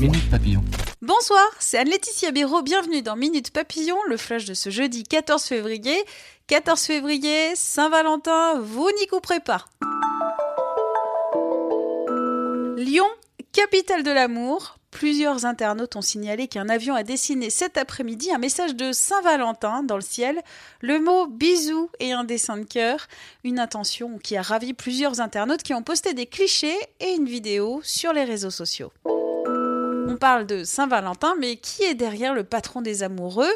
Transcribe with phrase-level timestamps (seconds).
[0.00, 0.62] Minute Papillon.
[1.02, 6.04] Bonsoir, c'est Anne-Laetitia Béraud, bienvenue dans Minute Papillon, le flash de ce jeudi 14 février.
[6.46, 9.64] 14 février, Saint-Valentin, vous n'y couperez pas.
[12.76, 13.08] Lyon,
[13.52, 14.76] capitale de l'amour.
[14.92, 19.96] Plusieurs internautes ont signalé qu'un avion a dessiné cet après-midi un message de Saint-Valentin dans
[19.96, 20.40] le ciel,
[20.80, 23.08] le mot bisou et un dessin de cœur,
[23.42, 27.80] une intention qui a ravi plusieurs internautes qui ont posté des clichés et une vidéo
[27.82, 28.92] sur les réseaux sociaux.
[30.08, 33.52] On parle de Saint-Valentin, mais qui est derrière le patron des amoureux?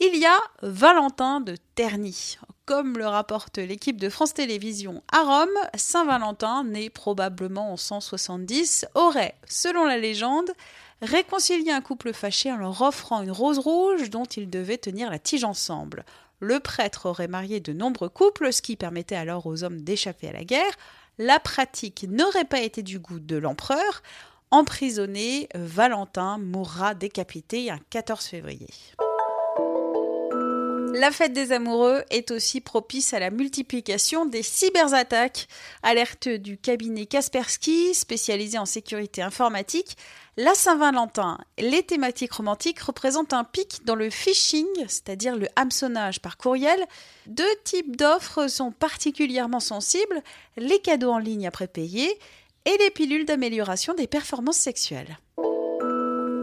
[0.00, 2.38] Il y a Valentin de Terny.
[2.64, 9.34] Comme le rapporte l'équipe de France Télévisions à Rome, Saint-Valentin, né probablement en 170, aurait,
[9.46, 10.50] selon la légende,
[11.02, 15.18] réconcilié un couple fâché en leur offrant une rose rouge dont ils devaient tenir la
[15.18, 16.06] tige ensemble.
[16.38, 20.32] Le prêtre aurait marié de nombreux couples, ce qui permettait alors aux hommes d'échapper à
[20.32, 20.72] la guerre.
[21.18, 24.00] La pratique n'aurait pas été du goût de l'empereur.
[24.52, 28.66] Emprisonné, Valentin mourra décapité un 14 février.
[30.92, 35.46] La fête des amoureux est aussi propice à la multiplication des cyberattaques.
[35.84, 39.96] Alerte du cabinet Kaspersky, spécialisé en sécurité informatique,
[40.36, 46.36] la Saint-Valentin, les thématiques romantiques représentent un pic dans le phishing, c'est-à-dire le hameçonnage par
[46.36, 46.84] courriel.
[47.26, 50.22] Deux types d'offres sont particulièrement sensibles,
[50.56, 52.18] les cadeaux en ligne après payer
[52.64, 55.18] et les pilules d'amélioration des performances sexuelles.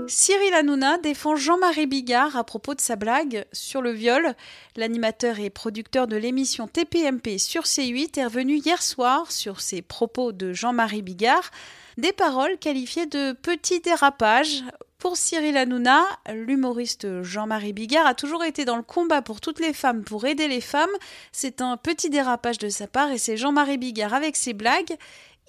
[0.09, 4.35] Cyril Hanouna défend Jean-Marie Bigard à propos de sa blague sur le viol.
[4.77, 10.31] L'animateur et producteur de l'émission TPMP sur C8 est revenu hier soir sur ses propos
[10.31, 11.51] de Jean-Marie Bigard,
[11.97, 14.63] des paroles qualifiées de petit dérapage.
[14.97, 16.03] Pour Cyril Hanouna,
[16.33, 20.47] l'humoriste Jean-Marie Bigard a toujours été dans le combat pour toutes les femmes, pour aider
[20.47, 20.89] les femmes.
[21.31, 24.97] C'est un petit dérapage de sa part et c'est Jean-Marie Bigard avec ses blagues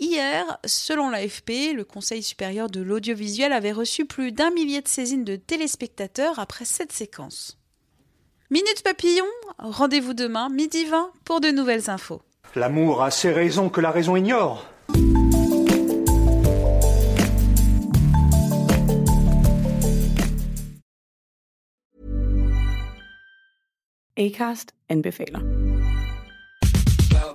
[0.00, 5.24] Hier, selon l'AFP, le Conseil supérieur de l'audiovisuel avait reçu plus d'un millier de saisines
[5.24, 7.58] de téléspectateurs après cette séquence.
[8.50, 9.26] Minute Papillon,
[9.58, 12.22] rendez-vous demain, midi 20, pour de nouvelles infos.
[12.54, 14.64] L'amour a ses raisons que la raison ignore.
[24.16, 25.57] Acast anbefaler.